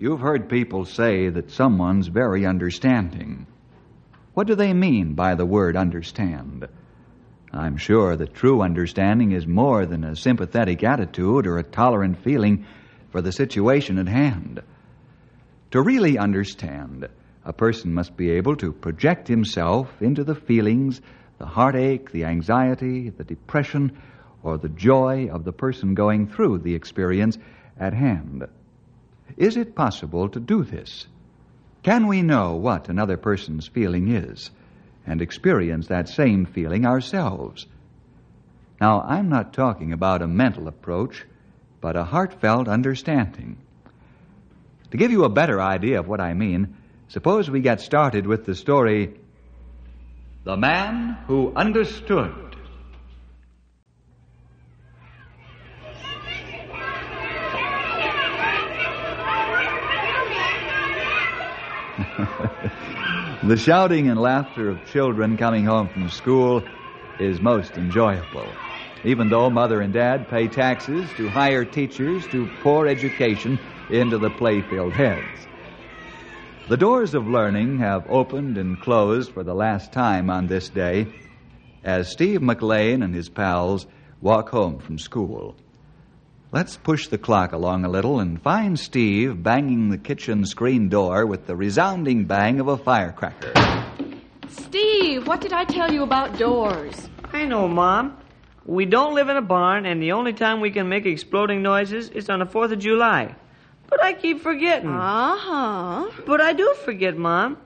[0.00, 3.46] You've heard people say that someone's very understanding.
[4.32, 6.66] What do they mean by the word understand?
[7.52, 12.64] I'm sure that true understanding is more than a sympathetic attitude or a tolerant feeling
[13.10, 14.62] for the situation at hand.
[15.72, 17.06] To really understand,
[17.44, 21.02] a person must be able to project himself into the feelings,
[21.36, 23.98] the heartache, the anxiety, the depression,
[24.42, 27.36] or the joy of the person going through the experience
[27.78, 28.46] at hand.
[29.36, 31.06] Is it possible to do this?
[31.82, 34.50] Can we know what another person's feeling is
[35.06, 37.66] and experience that same feeling ourselves?
[38.80, 41.24] Now, I'm not talking about a mental approach,
[41.80, 43.56] but a heartfelt understanding.
[44.90, 46.76] To give you a better idea of what I mean,
[47.08, 49.14] suppose we get started with the story
[50.44, 52.49] The Man Who Understood.
[63.42, 66.68] the shouting and laughter of children coming home from school
[67.18, 68.56] is most enjoyable.
[69.04, 74.30] Even though mother and dad pay taxes to hire teachers to pour education into the
[74.30, 75.46] play-filled heads.
[76.68, 81.08] The doors of learning have opened and closed for the last time on this day
[81.82, 83.86] as Steve McLean and his pals
[84.20, 85.56] walk home from school.
[86.52, 91.24] Let's push the clock along a little and find Steve banging the kitchen screen door
[91.24, 93.52] with the resounding bang of a firecracker.
[94.48, 97.08] Steve, what did I tell you about doors?
[97.32, 98.16] I know, Mom.
[98.66, 102.08] We don't live in a barn, and the only time we can make exploding noises
[102.10, 103.36] is on the 4th of July.
[103.86, 104.90] But I keep forgetting.
[104.90, 106.10] Uh huh.
[106.26, 107.58] But I do forget, Mom.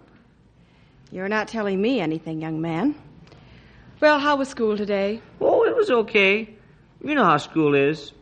[1.11, 2.95] You're not telling me anything, young man.
[4.01, 5.23] Well, how was school today?
[5.41, 6.51] Oh, it was okay.
[7.03, 8.13] You know how school is.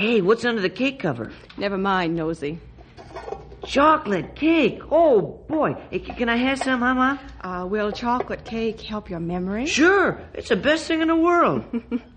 [0.00, 1.30] Hey, what's under the cake cover?
[1.58, 2.58] Never mind, Nosy.
[3.66, 4.80] Chocolate cake.
[4.90, 5.74] Oh, boy.
[6.16, 7.18] Can I have some, huh, Mom?
[7.42, 9.66] Uh, will chocolate cake help your memory?
[9.66, 10.18] Sure.
[10.32, 11.64] It's the best thing in the world.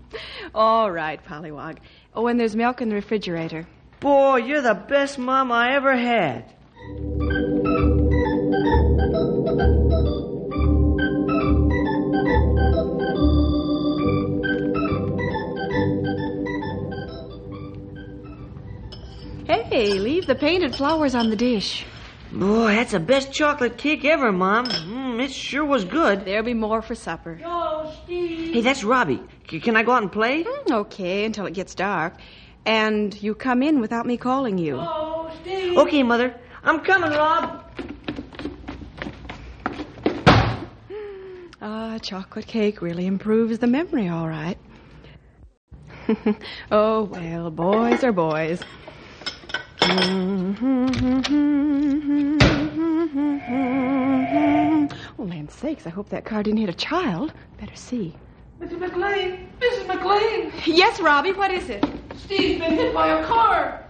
[0.54, 1.76] All right, Pollywog.
[2.14, 3.66] Oh, and there's milk in the refrigerator.
[4.00, 6.54] Boy, you're the best mom I ever had.
[19.74, 21.84] Hey, leave the painted flowers on the dish.
[22.30, 24.66] Boy, that's the best chocolate cake ever, Mom.
[24.66, 26.24] Mm, it sure was good.
[26.24, 27.34] There'll be more for supper.
[28.06, 29.20] Hey, that's Robbie.
[29.50, 30.44] C- can I go out and play?
[30.46, 32.14] Hmm, Okay, until it gets dark.
[32.64, 34.76] And you come in without me calling you.
[35.76, 36.36] Okay, Mother.
[36.62, 37.64] I'm coming, Rob.
[41.60, 44.56] Ah, chocolate cake really improves the memory, all right.
[46.70, 48.62] oh, well, boys are boys.
[49.86, 49.88] Oh,
[55.18, 57.34] land sakes, I hope that car didn't hit a child.
[57.60, 58.14] Better see.
[58.62, 58.78] Mrs.
[58.78, 59.46] McLean!
[59.60, 59.86] Mrs.
[59.86, 60.52] McLean!
[60.64, 61.84] Yes, Robbie, what is it?
[62.16, 63.84] Steve's been hit by a car!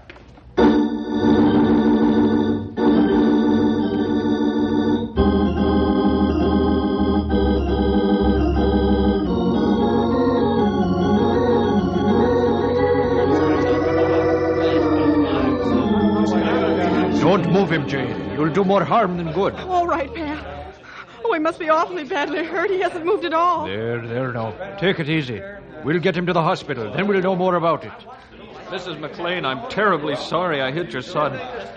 [17.75, 18.31] Him, Jane.
[18.33, 19.55] You'll do more harm than good.
[19.55, 20.75] All right, Pat.
[21.25, 22.71] Oh, he must be awfully badly hurt.
[22.71, 23.67] He hasn't moved at all.
[23.67, 24.53] There, there now.
[24.79, 25.43] Take it easy.
[25.83, 26.93] We'll get him to the hospital.
[26.93, 27.93] Then we'll know more about it.
[28.69, 28.99] Mrs.
[28.99, 31.35] McLean, I'm terribly sorry I hit your son.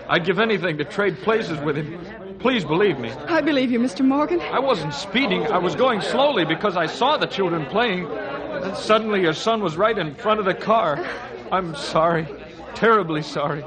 [0.10, 2.00] I'd give anything to trade places with him.
[2.40, 3.12] Please believe me.
[3.28, 4.06] I believe you, Mr.
[4.06, 4.40] Morgan.
[4.42, 5.46] I wasn't speeding.
[5.48, 8.06] I was going slowly because I saw the children playing.
[8.08, 11.06] And suddenly your son was right in front of the car.
[11.52, 12.28] I'm sorry.
[12.76, 13.64] Terribly sorry.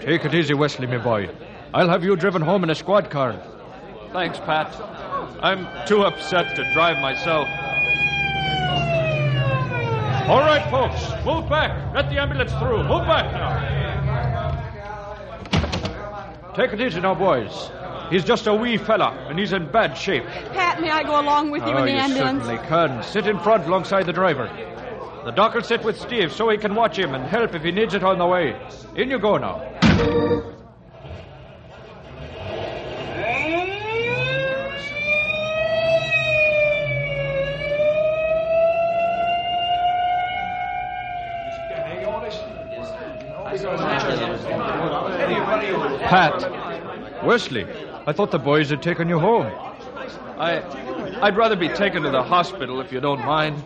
[0.00, 1.30] Take it easy, Wesley, my boy.
[1.74, 3.36] I'll have you driven home in a squad car.
[4.12, 4.72] Thanks, Pat.
[5.42, 7.48] I'm too upset to drive myself.
[10.28, 11.92] All right, folks, move back.
[11.92, 12.84] Let the ambulance through.
[12.84, 13.82] Move back now.
[16.54, 17.72] Take it easy now, boys.
[18.08, 20.24] He's just a wee fella, and he's in bad shape.
[20.52, 22.44] Pat, may I go along with you oh, in the you ambulance?
[22.44, 23.02] certainly can.
[23.02, 24.46] Sit in front alongside the driver.
[25.24, 27.72] The doc will sit with Steve so he can watch him and help if he
[27.72, 28.54] needs it on the way.
[28.94, 30.53] In you go now.
[46.04, 47.66] Pat, Wesley,
[48.06, 49.46] I thought the boys had taken you home.
[50.38, 50.62] I,
[51.22, 53.64] I'd rather be taken to the hospital if you don't mind.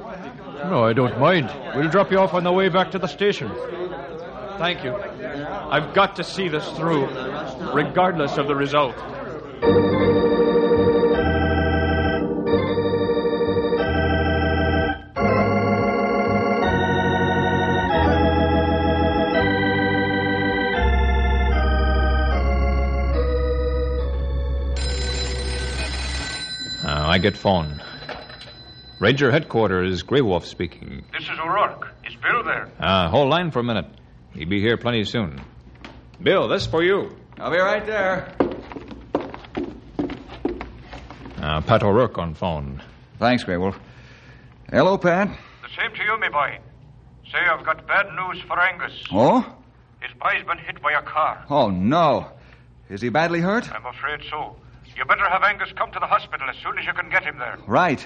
[0.65, 1.51] No, I don't mind.
[1.75, 3.51] We'll drop you off on the way back to the station.
[4.59, 4.95] Thank you.
[4.95, 7.07] I've got to see this through,
[7.73, 8.97] regardless of the result.
[27.19, 27.83] Get phone.
[29.01, 31.05] Ranger headquarters, Grey Wolf speaking.
[31.13, 31.89] This is O'Rourke.
[32.07, 32.69] Is Bill there?
[32.81, 33.87] Uh, hold line for a minute.
[34.35, 35.41] He'll be here plenty soon.
[36.23, 37.17] Bill, this for you.
[37.39, 38.35] I'll be right there.
[41.41, 42.83] Uh, Pat O'Rourke on phone.
[43.19, 43.79] Thanks, Grey Wolf.
[44.71, 45.29] Hello, Pat.
[45.29, 46.59] The same to you, me boy.
[47.31, 49.05] Say, I've got bad news for Angus.
[49.13, 49.41] Oh?
[50.01, 51.45] His boy's been hit by a car.
[51.51, 52.29] Oh, no.
[52.89, 53.71] Is he badly hurt?
[53.73, 54.57] I'm afraid so.
[54.99, 57.39] You better have Angus come to the hospital as soon as you can get him
[57.39, 57.57] there.
[57.69, 58.05] Right.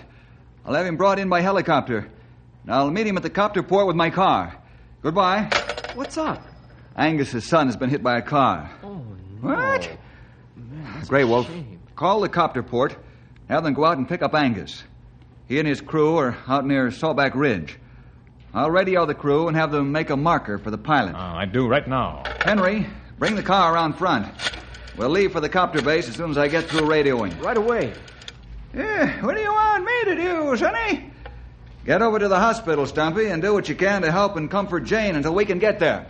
[0.67, 2.07] I'll have him brought in by helicopter.
[2.65, 4.55] And I'll meet him at the copter port with my car.
[5.01, 5.49] Goodbye.
[5.95, 6.47] What's up?
[6.95, 8.71] Angus's son has been hit by a car.
[8.85, 9.03] Oh,
[9.43, 9.55] no.
[9.55, 9.91] What?
[10.55, 11.51] Man, Grey Wolf,
[11.97, 12.95] call the copter port.
[13.49, 14.85] Have them go out and pick up Angus.
[15.49, 17.79] He and his crew are out near Sawback Ridge.
[18.53, 21.15] I'll radio the crew and have them make a marker for the pilot.
[21.15, 22.23] Uh, I do right now.
[22.43, 22.87] Henry,
[23.19, 24.27] bring the car around front.
[24.97, 27.41] We'll leave for the copter base as soon as I get through radioing.
[27.43, 27.95] Right away.
[28.75, 31.11] Yeah, what do you want me to do, Sonny?
[31.85, 34.81] Get over to the hospital, Stumpy, and do what you can to help and comfort
[34.81, 36.07] Jane until we can get there.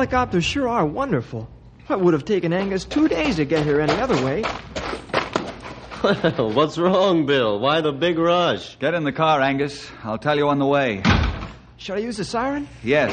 [0.00, 1.46] Helicopters sure are wonderful.
[1.90, 4.42] It would have taken Angus two days to get here any other way.
[6.02, 7.60] Well, what's wrong, Bill?
[7.60, 8.78] Why the big rush?
[8.78, 9.90] Get in the car, Angus.
[10.02, 11.02] I'll tell you on the way.
[11.76, 12.66] Should I use the siren?
[12.82, 13.12] Yes,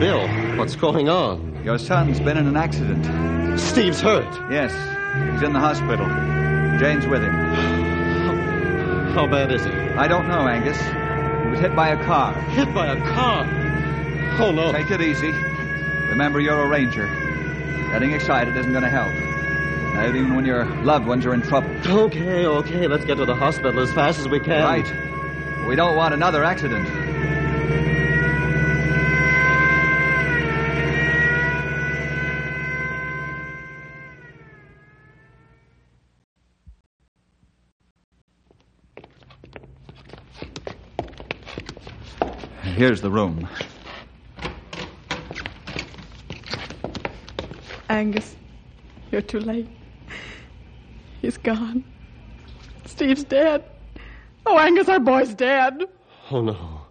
[0.00, 0.26] Bill,
[0.56, 1.62] what's going on?
[1.62, 3.60] your son's been in an accident.
[3.60, 4.24] Steve's hurt.
[4.50, 4.72] Yes,
[5.34, 6.06] he's in the hospital.
[6.78, 7.34] Jane's with him.
[9.12, 9.70] How bad is he?
[9.70, 10.80] I don't know, Angus.
[11.44, 12.32] He was hit by a car.
[12.52, 13.65] Hit by a car.
[14.38, 14.70] Oh, no.
[14.70, 15.32] Take it easy.
[16.08, 17.06] Remember, you're a ranger.
[17.90, 19.14] Getting excited isn't going to help.
[19.94, 21.70] Not even when your loved ones are in trouble.
[21.86, 22.86] Okay, okay.
[22.86, 24.62] Let's get to the hospital as fast as we can.
[24.62, 25.66] Right.
[25.66, 26.86] We don't want another accident.
[42.76, 43.48] Here's the room.
[47.96, 48.36] Angus,
[49.10, 49.66] you're too late.
[51.22, 51.82] He's gone.
[52.84, 53.64] Steve's dead.
[54.44, 55.82] Oh, Angus, our boy's dead.
[56.30, 56.82] Oh, no.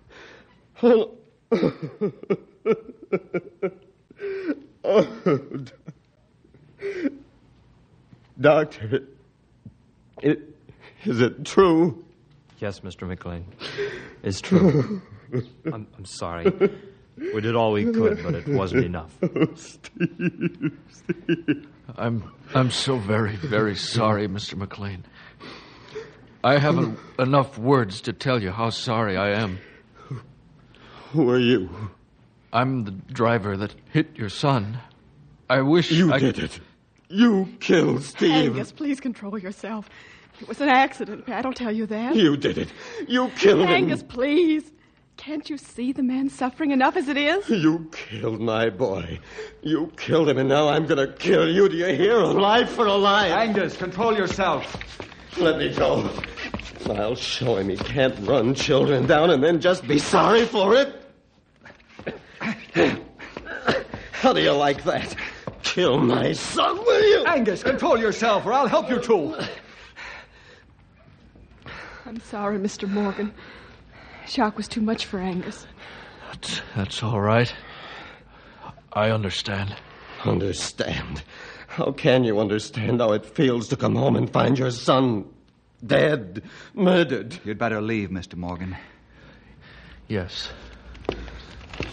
[0.81, 1.11] Oh,
[1.51, 2.11] no.
[4.83, 5.07] oh,
[8.41, 9.03] Doctor,
[10.23, 10.39] it,
[11.03, 12.03] is it true?
[12.57, 13.07] Yes, Mr.
[13.07, 13.45] McLean.
[14.23, 15.03] It's true.
[15.71, 16.51] I'm, I'm sorry.
[17.17, 19.11] We did all we could, but it wasn't enough.
[19.55, 21.67] Steve, Steve.
[21.97, 24.55] I'm I'm so very very sorry, Mr.
[24.57, 25.05] McLean.
[26.43, 29.59] I haven't enough words to tell you how sorry I am.
[31.11, 31.69] Who are you?
[32.53, 34.79] I'm the driver that hit your son.
[35.49, 36.59] I wish You I did it.
[37.09, 38.31] You killed Steve.
[38.31, 39.89] Angus, please control yourself.
[40.41, 41.45] It was an accident, Pat.
[41.45, 42.15] I'll tell you that.
[42.15, 42.69] You did it.
[43.07, 44.07] You killed Angus, him.
[44.07, 44.71] please.
[45.17, 47.49] Can't you see the man suffering enough as it is?
[47.49, 49.19] You killed my boy.
[49.61, 51.69] You killed him, and now I'm going to kill you.
[51.69, 52.17] Do you hear?
[52.17, 53.31] A life for a life.
[53.31, 54.77] Angus, control yourself.
[55.37, 56.09] Let me go.
[56.89, 61.01] I'll show him he can't run children down and then just be sorry for it.
[64.11, 65.15] How do you like that?
[65.63, 67.25] Kill my son, will you?
[67.25, 69.35] Angus, control yourself, or I'll help you too.
[72.05, 72.87] I'm sorry, Mr.
[72.87, 73.33] Morgan.
[74.27, 75.67] Shock was too much for Angus.
[76.31, 77.53] That's, that's all right.
[78.93, 79.75] I understand.
[80.23, 81.23] Understand?
[81.67, 85.25] How can you understand how it feels to come home and find your son
[85.85, 86.41] dead,
[86.73, 87.39] murdered?
[87.43, 88.35] You'd better leave, Mr.
[88.35, 88.75] Morgan.
[90.07, 90.49] Yes.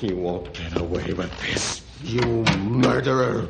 [0.01, 3.49] You won't get away with this, you murderer.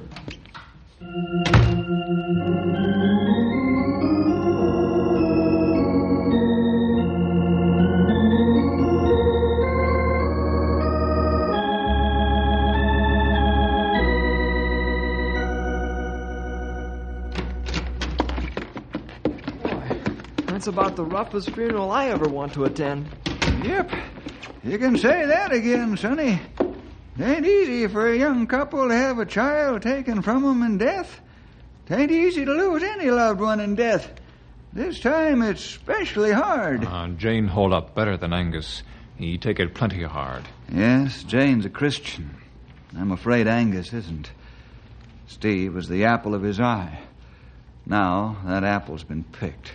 [20.63, 23.09] That's about the roughest funeral I ever want to attend.
[23.65, 23.91] Yep.
[24.63, 26.39] You can say that again, Sonny.
[27.19, 30.79] It ain't easy for a young couple to have a child taken from 'em in
[30.79, 31.21] death.
[31.89, 34.09] It ain't easy to lose any loved one in death.
[34.73, 36.85] This time it's especially hard.
[36.85, 38.85] Uh, Jane hold up better than Angus.
[39.17, 40.45] He take it plenty hard.
[40.73, 42.37] Yes, Jane's a Christian.
[42.97, 44.31] I'm afraid Angus isn't.
[45.27, 47.01] Steve was the apple of his eye.
[47.85, 49.73] Now that apple's been picked.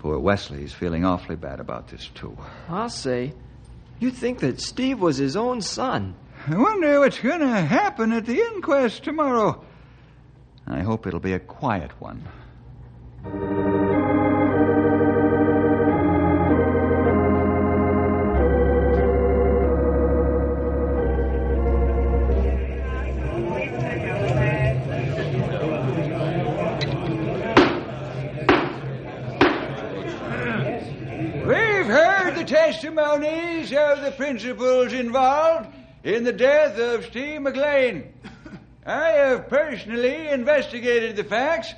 [0.00, 2.34] Poor Wesley's feeling awfully bad about this, too.
[2.70, 3.34] I'll say.
[3.98, 6.14] You'd think that Steve was his own son.
[6.48, 9.62] I wonder what's going to happen at the inquest tomorrow.
[10.66, 12.24] I hope it'll be a quiet one.
[32.40, 35.68] The testimonies of the principals involved
[36.02, 38.14] in the death of Steve McLean.
[38.86, 41.74] I have personally investigated the facts,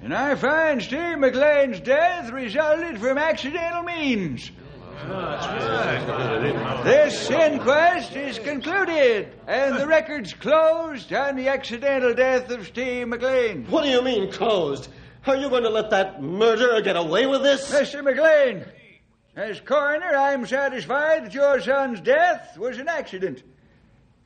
[0.00, 4.50] and I find Steve McLean's death resulted from accidental means.
[6.82, 13.66] This inquest is concluded, and the record's closed on the accidental death of Steve McLean.
[13.66, 14.88] What do you mean, closed?
[15.26, 17.70] Are you going to let that murderer get away with this?
[17.70, 18.02] Mr.
[18.02, 18.64] McLean,
[19.40, 23.42] as coroner, I'm satisfied that your son's death was an accident.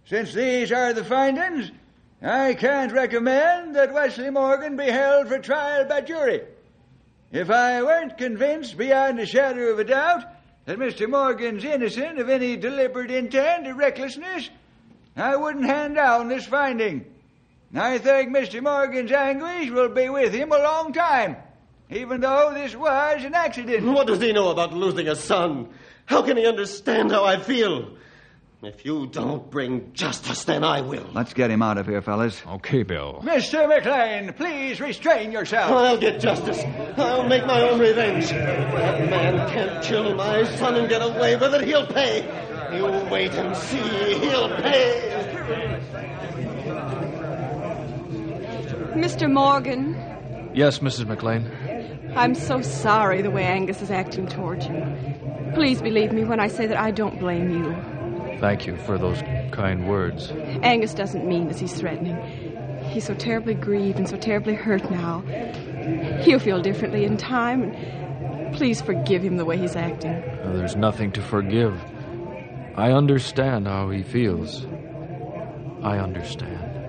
[0.06, 1.70] Since these are the findings,
[2.20, 6.42] I can't recommend that Wesley Morgan be held for trial by jury.
[7.30, 10.24] If I weren't convinced beyond a shadow of a doubt
[10.64, 11.08] that Mr.
[11.08, 14.50] Morgan's innocent of any deliberate intent or recklessness,
[15.16, 17.04] I wouldn't hand down this finding.
[17.72, 18.60] I think Mr.
[18.60, 21.36] Morgan's anguish will be with him a long time,
[21.90, 23.86] even though this was an accident.
[23.86, 25.68] What does he know about losing a son?
[26.06, 27.96] How can he understand how I feel?
[28.62, 31.06] If you don't bring justice, then I will.
[31.12, 32.40] Let's get him out of here, fellas.
[32.46, 33.20] Okay, Bill.
[33.22, 33.68] Mr.
[33.68, 35.70] McLean, please restrain yourself.
[35.70, 36.62] I'll get justice.
[36.96, 38.24] I'll make my own revenge.
[38.24, 42.22] If that man can't kill my son and get away with it, he'll pay.
[42.74, 44.18] You wait and see.
[44.20, 45.10] He'll pay.
[48.94, 49.30] Mr.
[49.30, 49.94] Morgan,
[50.54, 51.06] Yes, Mrs.
[51.08, 51.50] McLean.
[52.16, 54.84] I'm so sorry the way Angus is acting towards you.
[55.54, 57.74] Please believe me when I say that I don't blame you.
[58.40, 59.20] Thank you for those
[59.52, 60.30] kind words.
[60.62, 62.16] Angus doesn't mean as he's threatening.
[62.90, 65.20] He's so terribly grieved and so terribly hurt now.
[66.22, 67.62] He'll feel differently in time.
[67.72, 70.12] And please forgive him the way he's acting.
[70.12, 71.74] Uh, There's nothing to forgive.
[72.76, 74.66] I understand how he feels.
[75.82, 76.83] I understand.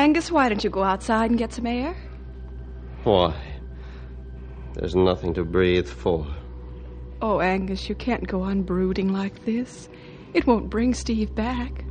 [0.00, 1.94] Angus, why don't you go outside and get some air?
[3.04, 3.34] Why?
[4.72, 6.26] There's nothing to breathe for.
[7.20, 9.90] Oh, Angus, you can't go on brooding like this.
[10.32, 11.84] It won't bring Steve back.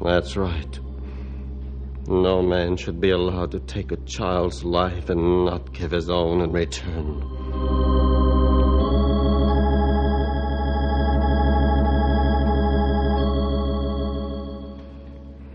[0.00, 0.80] That's right.
[2.08, 6.40] No man should be allowed to take a child's life and not give his own
[6.40, 7.31] in return.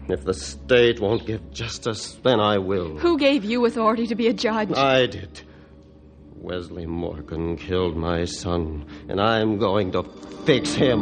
[0.10, 2.98] If the state won't give justice, then I will.
[2.98, 4.72] Who gave you authority to be a judge?
[4.72, 5.42] I did.
[6.36, 10.04] Wesley Morgan killed my son, and I'm going to
[10.46, 11.02] fix him.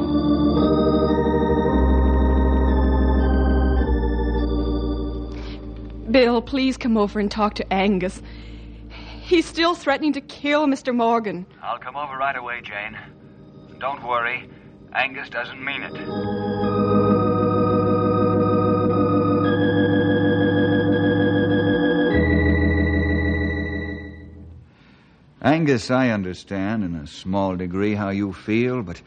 [6.11, 8.21] Bill, please come over and talk to Angus.
[8.89, 10.95] He's still threatening to kill Mr.
[10.95, 11.45] Morgan.
[11.61, 12.97] I'll come over right away, Jane.
[13.79, 14.49] Don't worry.
[14.93, 16.34] Angus doesn't mean it.
[25.45, 28.99] Angus, I understand in a small degree how you feel, but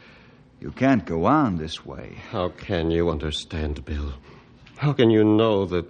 [0.60, 2.14] you can't go on this way.
[2.30, 4.14] How can you understand, Bill?
[4.76, 5.84] How can you know the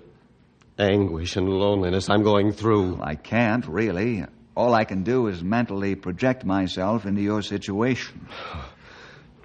[0.78, 2.98] anguish and loneliness I'm going through?
[3.02, 4.24] I can't, really.
[4.56, 8.26] All I can do is mentally project myself into your situation.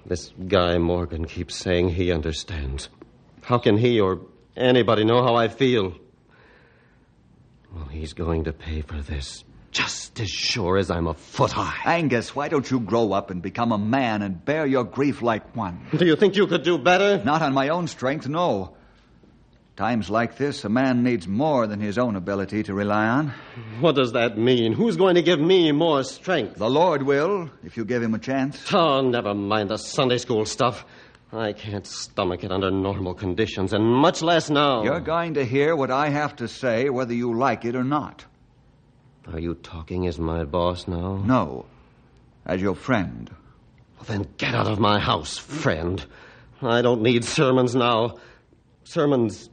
[0.06, 2.90] This guy Morgan keeps saying he understands.
[3.40, 4.20] How can he or
[4.54, 5.94] anybody know how I feel?
[7.74, 9.44] Well, he's going to pay for this
[9.74, 11.96] just as sure as I'm a foot high.
[11.96, 15.54] Angus, why don't you grow up and become a man and bear your grief like
[15.54, 15.80] one?
[15.94, 17.22] Do you think you could do better?
[17.22, 18.74] Not on my own strength, no.
[19.76, 23.34] Times like this, a man needs more than his own ability to rely on.
[23.80, 24.72] What does that mean?
[24.72, 26.54] Who's going to give me more strength?
[26.54, 28.72] The Lord will, if you give him a chance.
[28.72, 30.86] Oh, never mind the Sunday school stuff.
[31.32, 34.84] I can't stomach it under normal conditions, and much less now.
[34.84, 38.24] You're going to hear what I have to say, whether you like it or not.
[39.32, 41.16] Are you talking as my boss now?
[41.16, 41.66] No,
[42.44, 43.30] as your friend.
[43.96, 46.04] Well, then get out of my house, friend.
[46.60, 48.18] I don't need sermons now.
[48.84, 49.48] Sermons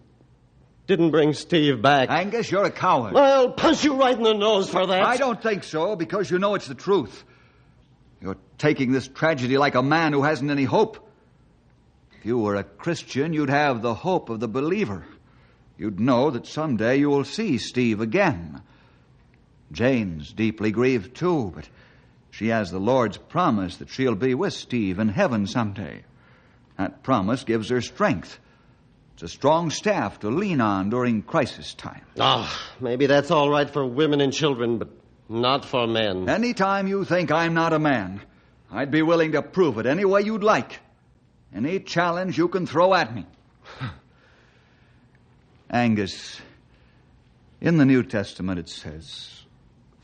[0.88, 2.10] didn't bring Steve back.
[2.10, 3.16] Angus, you're a coward.
[3.16, 5.04] I'll punch you right in the nose for that.
[5.04, 7.24] I don't think so, because you know it's the truth.
[8.22, 11.08] You're taking this tragedy like a man who hasn't any hope.
[12.20, 15.06] If you were a Christian, you'd have the hope of the believer.
[15.78, 18.62] You'd know that someday you will see Steve again.
[19.72, 21.68] Jane's deeply grieved too, but
[22.32, 26.04] she has the Lord's promise that she'll be with Steve in heaven someday.
[26.78, 28.40] That promise gives her strength.
[29.14, 32.02] It's a strong staff to lean on during crisis time.
[32.20, 34.90] Ah, maybe that's all right for women and children, but
[35.30, 36.28] not for men.
[36.28, 38.22] Any time you think I'm not a man,
[38.72, 40.80] I'd be willing to prove it any way you'd like.
[41.54, 43.26] Any challenge you can throw at me.
[45.70, 46.42] Angus,
[47.60, 49.41] in the New Testament it says,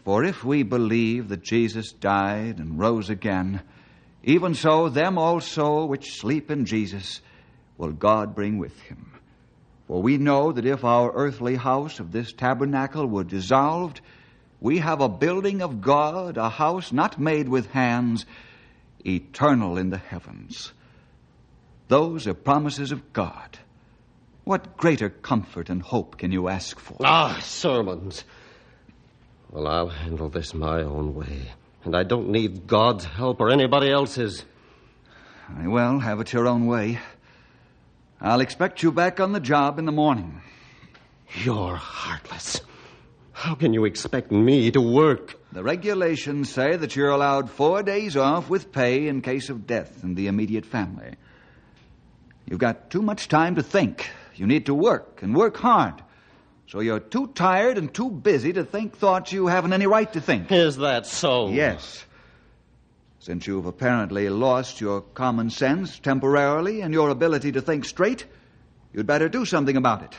[0.08, 3.62] For if we believe that Jesus died and rose again,
[4.24, 7.20] even so them also which sleep in Jesus
[7.78, 9.12] will God bring with him.
[9.86, 14.00] For we know that if our earthly house of this tabernacle were dissolved,
[14.62, 18.26] we have a building of God, a house not made with hands,
[19.06, 20.72] eternal in the heavens.
[21.90, 23.60] Those are promises of God.
[24.46, 26.96] What greater comfort and hope can you ask for?
[27.04, 28.24] Ah, sermons.
[29.58, 31.50] Well, I'll handle this my own way.
[31.84, 34.46] And I don't need God's help or anybody else's.
[35.50, 37.00] Very well, have it your own way.
[38.22, 40.44] I'll expect you back on the job in the morning.
[41.44, 42.62] You're heartless.
[43.32, 45.34] How can you expect me to work?
[45.52, 50.04] The regulations say that you're allowed four days off with pay in case of death
[50.04, 51.16] in the immediate family.
[52.46, 54.08] You've got too much time to think.
[54.36, 56.04] You need to work and work hard.
[56.68, 60.20] So you're too tired and too busy to think thoughts you haven't any right to
[60.20, 60.52] think.
[60.52, 61.50] Is that so?
[61.50, 62.04] Yes.
[63.20, 68.26] Since you've apparently lost your common sense temporarily and your ability to think straight,
[68.94, 70.16] you'd better do something about it.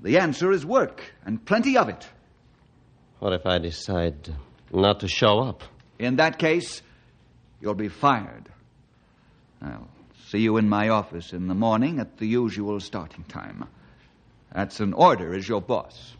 [0.00, 2.08] The answer is work, and plenty of it.
[3.18, 4.34] What if I decide
[4.72, 5.62] not to show up?
[5.98, 6.80] In that case,
[7.60, 8.48] you'll be fired.
[9.60, 9.88] I'll
[10.28, 13.68] see you in my office in the morning at the usual starting time.
[14.52, 16.14] That's an order as your boss.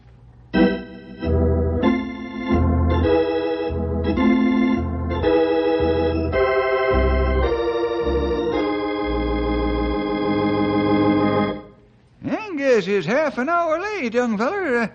[12.23, 14.77] Angus is half an hour late, young feller.
[14.77, 14.87] Uh,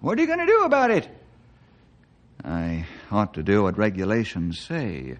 [0.00, 1.08] what are you going to do about it?
[2.44, 5.18] I ought to do what regulations say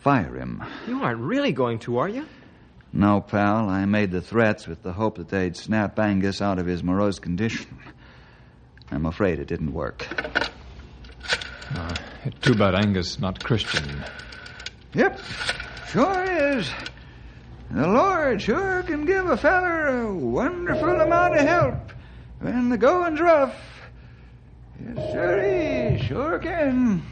[0.00, 0.62] fire him.
[0.86, 2.26] You aren't really going to, are you?
[2.92, 3.68] No, pal.
[3.68, 7.18] I made the threats with the hope that they'd snap Angus out of his morose
[7.18, 7.78] condition.
[8.90, 10.06] I'm afraid it didn't work.
[11.74, 11.94] Uh,
[12.40, 14.02] too bad Angus not Christian.
[14.94, 15.20] Yep,
[15.90, 16.70] sure is.
[17.70, 21.92] The Lord sure can give a feller a wonderful amount of help
[22.40, 23.54] when the going's rough.
[24.82, 27.02] Yes, sir, he sure can.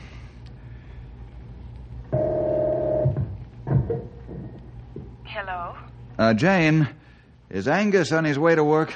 [5.47, 5.77] Hello?
[6.19, 6.89] Uh, Jane,
[7.51, 8.93] is Angus on his way to work?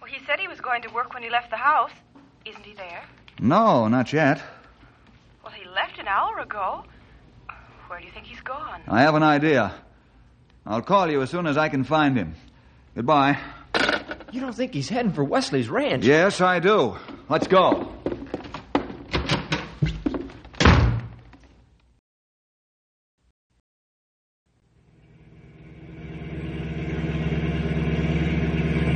[0.00, 1.92] Well, he said he was going to work when he left the house.
[2.44, 3.04] Isn't he there?
[3.38, 4.42] No, not yet.
[5.44, 6.82] Well, he left an hour ago.
[7.86, 8.80] Where do you think he's gone?
[8.88, 9.74] I have an idea.
[10.66, 12.34] I'll call you as soon as I can find him.
[12.96, 13.38] Goodbye.
[14.32, 16.04] You don't think he's heading for Wesley's ranch?
[16.04, 16.96] Yes, I do.
[17.28, 17.92] Let's go.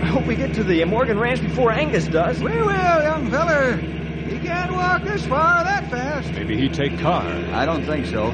[0.02, 2.38] I hope we get to the Morgan Ranch before Angus does.
[2.38, 3.78] We will, young feller.
[3.78, 6.30] He can't walk this far that fast.
[6.32, 7.24] Maybe he'd take car.
[7.24, 8.30] I don't think so.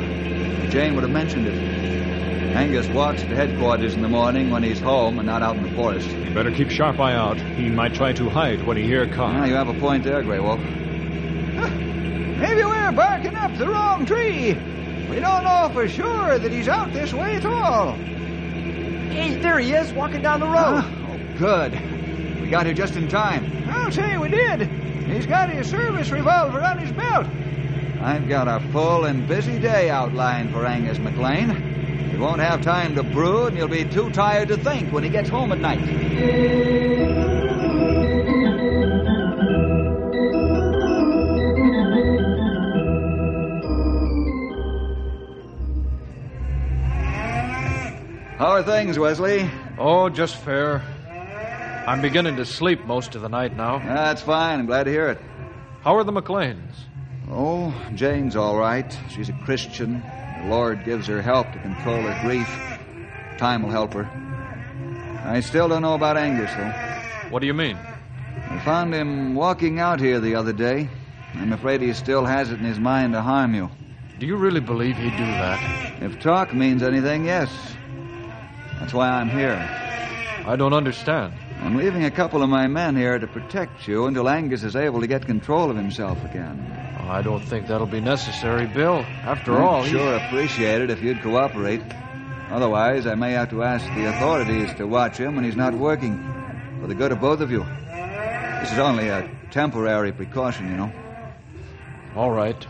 [0.69, 1.55] Jane would have mentioned it.
[2.57, 5.71] Angus walks to headquarters in the morning when he's home and not out in the
[5.77, 6.09] forest.
[6.11, 7.37] You better keep sharp eye out.
[7.39, 9.33] He might try to hide when he hear car.
[9.33, 10.59] Ah, you have a point there, Grey Wolf.
[11.61, 14.55] Maybe we're barking up the wrong tree.
[15.09, 17.93] We don't know for sure that he's out this way at all.
[17.93, 20.83] Hey, there he is, walking down the road.
[20.85, 21.92] Oh, good.
[22.53, 23.67] We got here just in time.
[23.67, 24.69] I'll say we did.
[25.09, 27.27] He's got his service revolver on his belt.
[28.03, 32.11] I've got a full and busy day outlined for Angus McLean.
[32.11, 35.09] He won't have time to brood, and he'll be too tired to think when he
[35.09, 35.79] gets home at night.
[48.37, 49.51] How are things, Wesley?
[49.79, 50.83] Oh, just fair.
[51.87, 53.79] I'm beginning to sleep most of the night now.
[53.79, 54.61] That's fine.
[54.61, 55.19] I'm glad to hear it.
[55.83, 56.77] How are the McLeans?
[57.29, 58.97] Oh, Jane's all right.
[59.11, 60.01] She's a Christian.
[60.43, 62.47] The Lord gives her help to control her grief.
[63.37, 64.09] Time will help her.
[65.25, 67.31] I still don't know about Angus, though.
[67.31, 67.77] What do you mean?
[67.77, 70.89] I found him walking out here the other day.
[71.35, 73.71] I'm afraid he still has it in his mind to harm you.
[74.21, 76.03] Do you really believe he'd do that?
[76.03, 77.51] If talk means anything, yes.
[78.79, 79.57] That's why I'm here.
[80.47, 81.33] I don't understand.
[81.63, 85.01] I'm leaving a couple of my men here to protect you until Angus is able
[85.01, 86.59] to get control of himself again.
[87.01, 89.05] Oh, I don't think that'll be necessary, Bill.
[89.25, 91.81] After I'd all, he- sure appreciate it if you'd cooperate.
[92.51, 96.19] Otherwise, I may have to ask the authorities to watch him when he's not working,
[96.81, 97.65] for the good of both of you.
[98.61, 100.93] This is only a temporary precaution, you know.
[102.17, 102.67] All right.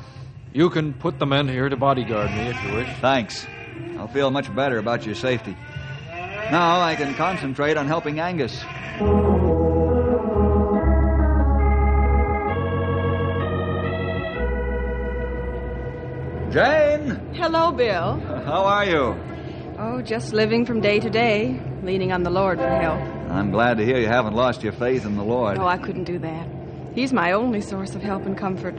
[0.52, 2.88] You can put the men here to bodyguard me if you wish.
[3.00, 3.46] Thanks.
[3.98, 5.56] I'll feel much better about your safety.
[6.52, 8.52] Now I can concentrate on helping Angus.
[16.52, 17.32] Jane!
[17.32, 18.20] Hello, Bill.
[18.44, 19.16] How are you?
[19.78, 23.00] Oh, just living from day to day, leaning on the Lord for help.
[23.30, 25.56] I'm glad to hear you haven't lost your faith in the Lord.
[25.56, 26.46] Oh, I couldn't do that.
[26.94, 28.74] He's my only source of help and comfort.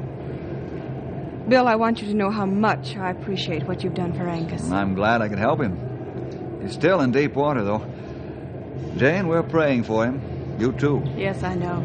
[1.49, 4.69] Bill, I want you to know how much I appreciate what you've done for Angus.
[4.69, 5.92] I'm glad I could help him.
[6.63, 7.86] He's still in deep water, though.
[8.97, 10.56] Jane, we're praying for him.
[10.60, 11.04] You too.
[11.15, 11.80] Yes, I know.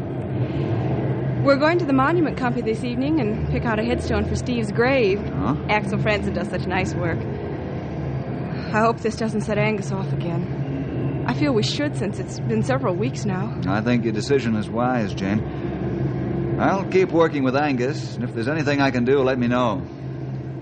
[1.43, 4.71] We're going to the monument company this evening and pick out a headstone for Steve's
[4.71, 5.19] grave.
[5.19, 5.55] Huh?
[5.69, 7.17] Axel Franzen does such nice work.
[7.17, 11.23] I hope this doesn't set Angus off again.
[11.27, 13.59] I feel we should since it's been several weeks now.
[13.67, 16.57] I think your decision is wise, Jane.
[16.59, 19.81] I'll keep working with Angus, and if there's anything I can do, let me know.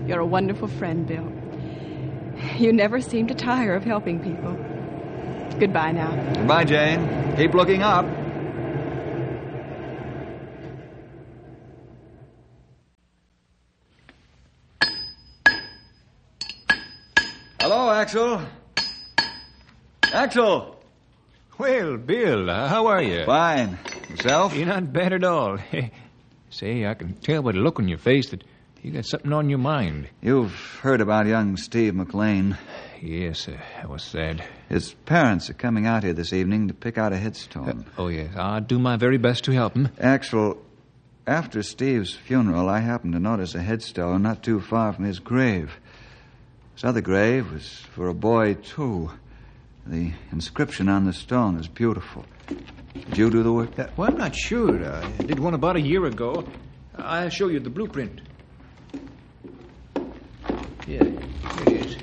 [0.06, 1.32] You're a wonderful friend, Bill.
[2.56, 4.52] You never seem to tire of helping people.
[5.58, 6.14] Goodbye now.
[6.34, 7.36] Goodbye, Jane.
[7.36, 8.06] Keep looking up.
[17.60, 18.40] Hello, Axel.
[20.12, 20.76] Axel.
[21.58, 23.24] Well, Bill, uh, how are you?
[23.26, 23.78] Fine.
[24.08, 24.54] Yourself?
[24.54, 25.58] You're not bad at all.
[26.50, 28.42] Say, I can tell by the look on your face that
[28.82, 30.08] you got something on your mind.
[30.22, 32.56] You've heard about young Steve McLean.
[33.00, 34.44] Yes, uh, that was sad.
[34.68, 37.86] His parents are coming out here this evening to pick out a headstone.
[37.96, 38.34] Oh, yes.
[38.36, 39.88] I'll do my very best to help him.
[40.00, 40.60] Axel,
[41.26, 45.72] after Steve's funeral, I happened to notice a headstone not too far from his grave.
[46.74, 49.10] This other grave was for a boy, too.
[49.86, 52.24] The inscription on the stone is beautiful.
[52.94, 53.78] Did you do the work?
[53.78, 54.84] Uh, well, I'm not sure.
[54.84, 56.44] Uh, I did one about a year ago.
[56.96, 58.20] I'll show you the blueprint.
[60.88, 61.96] Yeah, here it is.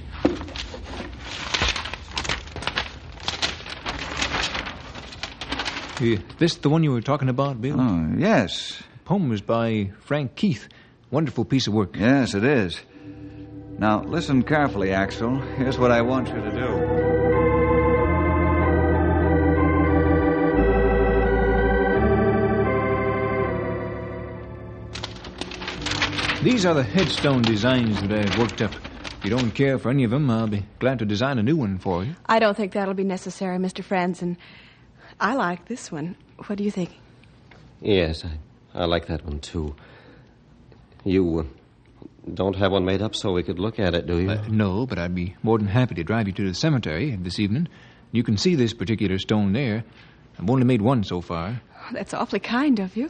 [6.00, 7.80] Uh, this the one you were talking about, Bill?
[7.80, 8.84] Oh, yes.
[9.06, 10.68] poem was by Frank Keith.
[11.10, 11.96] Wonderful piece of work.
[11.98, 12.80] Yes, it is.
[13.80, 15.40] Now, listen carefully, Axel.
[15.58, 16.85] Here's what I want you to do.
[26.46, 28.72] These are the headstone designs that I've worked up.
[28.76, 31.56] If you don't care for any of them, I'll be glad to design a new
[31.56, 32.16] one for you.
[32.28, 33.84] I don't think that'll be necessary, Mr.
[33.84, 34.38] Franzen.
[35.20, 36.16] I like this one.
[36.46, 36.92] What do you think?
[37.82, 38.38] Yes, I,
[38.76, 39.76] I like that one too.
[41.04, 41.44] You uh,
[42.32, 44.30] don't have one made up so we could look at it, do you?
[44.30, 47.40] Uh, no, but I'd be more than happy to drive you to the cemetery this
[47.40, 47.70] evening.
[48.12, 49.84] You can see this particular stone there.
[50.38, 51.60] I've only made one so far.
[51.76, 53.10] Oh, that's awfully kind of you.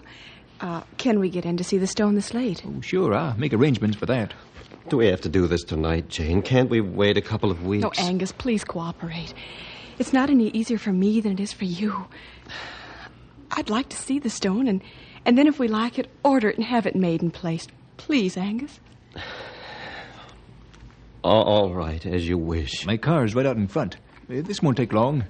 [0.62, 2.63] Uh, can we get in to see the stone this late?
[2.65, 4.34] Oh, sure, I'll make arrangements for that.
[4.89, 6.41] Do we have to do this tonight, Jane?
[6.41, 7.82] Can't we wait a couple of weeks?
[7.84, 9.34] No, Angus, please cooperate.
[10.00, 12.06] It's not any easier for me than it is for you.
[13.52, 14.82] I'd like to see the stone, and,
[15.26, 17.72] and then if we like it, order it and have it made and placed.
[17.98, 18.80] Please, Angus.
[21.24, 22.86] All- all right, as you wish.
[22.86, 23.96] My car's right out in front.
[24.30, 25.26] Uh, This won't take long.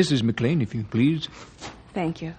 [0.00, 0.22] Mrs.
[0.22, 1.28] McLean, if you please.
[1.92, 2.32] Thank you.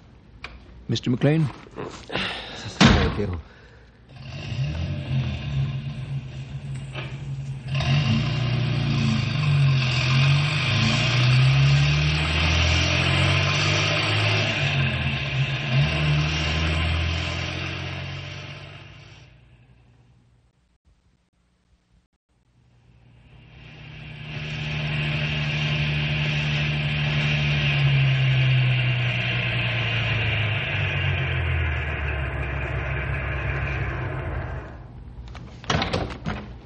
[0.89, 1.10] Mr.
[1.10, 1.45] McLean?
[1.45, 3.39] Thank you.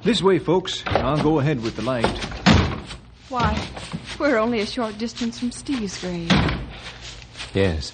[0.06, 0.84] This way, folks.
[0.86, 2.06] I'll go ahead with the light.
[3.28, 3.60] Why,
[4.20, 6.30] we're only a short distance from Steve's grave.
[7.52, 7.90] Yes.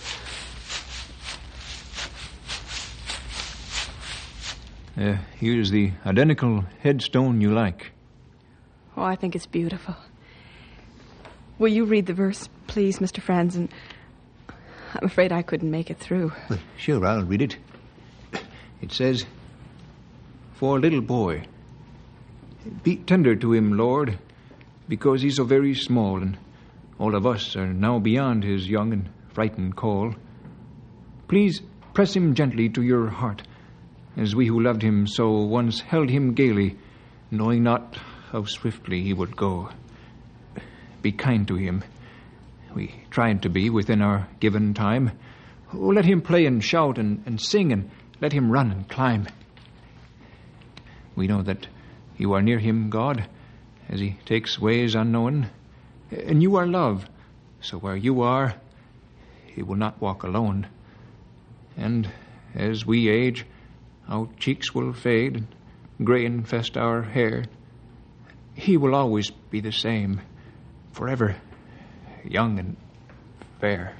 [4.95, 7.93] Uh, here's the identical headstone you like.
[8.95, 9.97] Oh, I think it's beautiful.
[11.59, 13.23] Will you read the verse, please, Mr.
[13.23, 13.71] Franzen?
[14.51, 16.31] I'm afraid I couldn't make it through.
[16.51, 17.57] Well, sure, I'll read it.
[18.83, 19.25] It says,
[20.53, 21.47] For a little boy,
[22.83, 24.19] be tender to him, Lord,
[24.89, 26.39] because he's so very small, and
[26.99, 30.15] all of us are now beyond his young and frightened call.
[31.29, 31.63] Please
[31.95, 33.43] press him gently to your heart,
[34.17, 36.77] as we who loved him so once held him gaily,
[37.31, 37.99] knowing not
[38.31, 39.71] how swiftly he would go.
[41.01, 41.83] Be kind to him.
[42.75, 45.13] We tried to be within our given time.
[45.75, 49.27] Oh, let him play and shout and, and sing, and let him run and climb.
[51.15, 51.67] We know that
[52.23, 53.29] you are near him, God,
[53.89, 55.51] as he takes ways unknown.
[56.13, 57.11] And you are love,
[57.61, 58.55] so where you are,
[59.45, 60.69] he will not walk alone.
[61.77, 62.09] And
[62.55, 63.45] as we age,
[64.09, 65.47] our cheeks will fade, and
[66.05, 67.47] gray infest our hair.
[68.55, 70.21] He will always be the same,
[70.93, 71.35] forever
[72.25, 72.77] young and
[73.61, 73.97] fair.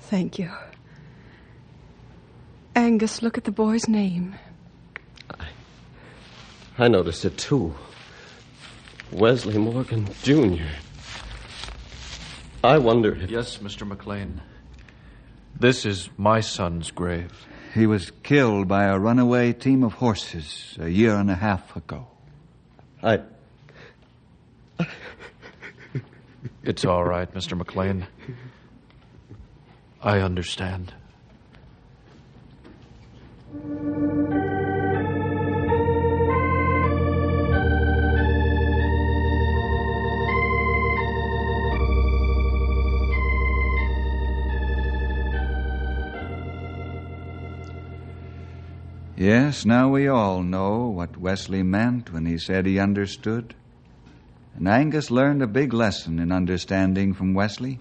[0.00, 0.50] Thank you.
[2.74, 4.36] Angus, look at the boy's name.
[6.78, 7.74] I noticed it too.
[9.10, 10.64] Wesley Morgan, Jr.
[12.62, 13.30] I wonder if.
[13.30, 13.86] Yes, Mr.
[13.86, 14.42] McLean.
[15.58, 17.46] This is my son's grave.
[17.72, 22.08] He was killed by a runaway team of horses a year and a half ago.
[23.02, 23.20] I.
[26.62, 27.56] It's all right, Mr.
[27.56, 28.06] McLean.
[30.02, 30.92] I understand.
[49.16, 53.54] Yes, now we all know what Wesley meant when he said he understood.
[54.54, 57.78] And Angus learned a big lesson in understanding from Wesley.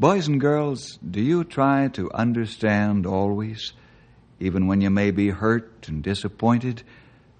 [0.00, 3.74] Boys and girls, do you try to understand always,
[4.40, 6.82] even when you may be hurt and disappointed,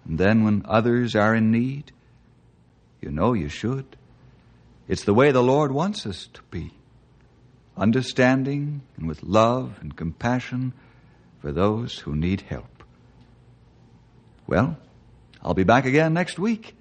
[0.05, 1.91] and then when others are in need?
[3.01, 3.97] You know you should.
[4.87, 6.71] It's the way the Lord wants us to be.
[7.77, 10.75] Understanding and with love and compassion
[11.47, 12.83] for those who need help.
[14.49, 14.77] Well,
[15.41, 16.75] I'll be back again next week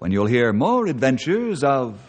[0.00, 2.00] when you'll hear more adventures of